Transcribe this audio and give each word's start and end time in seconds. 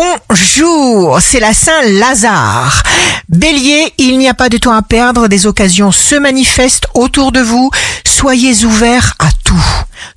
Bonjour, 0.00 1.20
c'est 1.20 1.40
la 1.40 1.52
Saint 1.52 1.82
Lazare. 1.82 2.82
Bélier, 3.28 3.92
il 3.98 4.16
n'y 4.16 4.28
a 4.28 4.34
pas 4.34 4.48
de 4.48 4.56
temps 4.56 4.72
à 4.72 4.80
perdre, 4.80 5.28
des 5.28 5.46
occasions 5.46 5.92
se 5.92 6.14
manifestent 6.14 6.86
autour 6.94 7.32
de 7.32 7.40
vous, 7.40 7.70
soyez 8.06 8.64
ouverts 8.64 9.14
à 9.18 9.28
tout. 9.44 9.62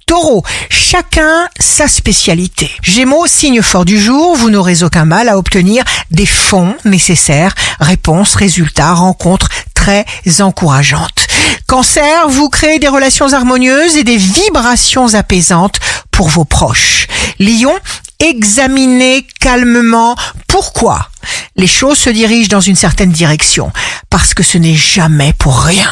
Taureau, 0.05 0.43
chacun 0.69 1.49
sa 1.59 1.89
spécialité. 1.89 2.71
Gémeaux, 2.81 3.27
signe 3.27 3.61
fort 3.61 3.83
du 3.83 3.99
jour, 3.99 4.37
vous 4.37 4.49
n'aurez 4.49 4.83
aucun 4.83 5.03
mal 5.03 5.27
à 5.27 5.37
obtenir 5.37 5.83
des 6.11 6.25
fonds 6.25 6.75
nécessaires, 6.85 7.53
réponses, 7.81 8.35
résultats, 8.35 8.93
rencontres 8.93 9.49
très 9.73 10.05
encourageantes. 10.39 11.27
Cancer, 11.67 12.29
vous 12.29 12.49
créez 12.49 12.79
des 12.79 12.87
relations 12.87 13.33
harmonieuses 13.33 13.97
et 13.97 14.03
des 14.03 14.17
vibrations 14.17 15.13
apaisantes 15.13 15.79
pour 16.11 16.29
vos 16.29 16.45
proches. 16.45 17.07
Lion, 17.39 17.73
examinez 18.19 19.25
calmement 19.39 20.15
pourquoi 20.47 21.09
les 21.55 21.67
choses 21.67 21.97
se 21.97 22.09
dirigent 22.09 22.49
dans 22.49 22.61
une 22.61 22.75
certaine 22.75 23.11
direction, 23.11 23.71
parce 24.09 24.33
que 24.33 24.43
ce 24.43 24.57
n'est 24.57 24.75
jamais 24.75 25.33
pour 25.33 25.59
rien. 25.59 25.91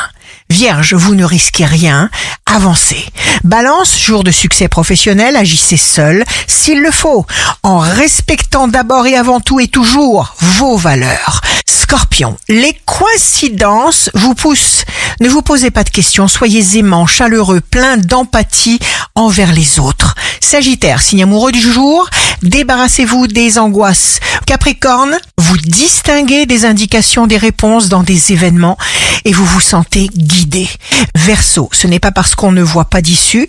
Vierge, 0.50 0.96
vous 0.96 1.16
ne 1.16 1.24
risquez 1.24 1.64
rien, 1.64 2.10
avancez. 2.46 3.06
Balance, 3.46 3.98
jour 3.98 4.24
de 4.26 4.32
succès 4.32 4.68
professionnel, 4.68 5.38
agissez 5.38 5.78
seul 5.78 6.26
s'il 6.46 6.82
le 6.82 6.92
faut, 6.92 7.26
en 7.64 7.80
respectant 7.80 8.68
d'abord 8.68 9.08
et 9.08 9.16
avant 9.16 9.40
tout 9.40 9.62
et 9.62 9.70
toujours 9.70 10.36
vos 10.40 10.76
valeurs. 10.76 11.40
Scorpion, 11.66 12.38
les 12.50 12.78
coïncidences 12.86 14.10
vous 14.14 14.36
poussent. 14.36 14.84
Ne 15.22 15.30
vous 15.30 15.42
posez 15.42 15.72
pas 15.72 15.86
de 15.86 15.90
questions, 15.90 16.28
soyez 16.28 16.78
aimant, 16.78 17.08
chaleureux, 17.08 17.62
plein 17.62 17.96
d'empathie 17.96 18.80
envers 19.16 19.54
les 19.54 19.80
autres. 19.80 20.11
Sagittaire, 20.52 21.02
signe 21.02 21.24
amoureux 21.24 21.54
du 21.54 21.62
jour, 21.62 22.10
débarrassez-vous 22.42 23.28
des 23.28 23.58
angoisses. 23.58 24.20
Capricorne, 24.46 25.18
vous 25.38 25.56
distinguez 25.56 26.46
des 26.46 26.66
indications, 26.66 27.26
des 27.26 27.38
réponses 27.38 27.88
dans 27.88 28.04
des 28.04 28.34
événements 28.34 28.78
et 29.24 29.32
vous 29.32 29.46
vous 29.46 29.62
sentez 29.62 30.10
guidé. 30.14 30.68
Verseau, 31.16 31.70
ce 31.72 31.88
n'est 31.88 32.02
pas 32.02 32.12
parce 32.12 32.36
qu'on 32.36 32.52
ne 32.52 32.62
voit 32.62 32.90
pas 32.90 33.02
d'issue 33.02 33.48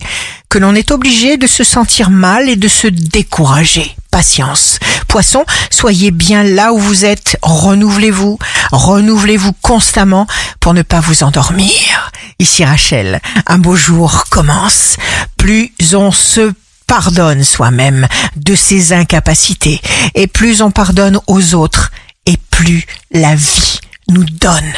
que 0.49 0.59
l'on 0.59 0.77
est 0.77 0.93
obligé 0.93 1.39
de 1.39 1.49
se 1.49 1.65
sentir 1.65 2.09
mal 2.09 2.49
et 2.49 2.55
de 2.55 2.69
se 2.69 2.87
décourager. 2.87 3.97
Patience. 4.13 4.79
Poisson, 5.09 5.45
soyez 5.71 6.13
bien 6.13 6.45
là 6.45 6.73
où 6.73 6.79
vous 6.79 7.05
êtes, 7.05 7.37
renouvelez-vous, 7.43 8.39
renouvelez-vous 8.71 9.55
constamment 9.61 10.29
pour 10.61 10.73
ne 10.73 10.83
pas 10.83 11.01
vous 11.01 11.25
endormir. 11.25 12.13
Ici 12.39 12.65
Rachel, 12.65 13.21
un 13.49 13.59
beau 13.59 13.75
jour 13.75 14.27
commence. 14.31 14.99
Plus 15.37 15.73
on 15.95 16.13
se 16.13 16.53
pardonne 16.93 17.43
soi-même 17.43 18.07
de 18.37 18.55
ses 18.55 18.93
incapacités 18.93 19.81
et 20.15 20.27
plus 20.27 20.61
on 20.61 20.71
pardonne 20.71 21.19
aux 21.27 21.55
autres 21.55 21.91
et 22.27 22.37
plus 22.51 22.85
la 23.11 23.35
vie 23.35 23.81
nous 24.11 24.25
donne. 24.25 24.75